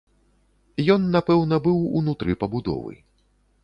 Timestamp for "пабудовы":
2.45-2.93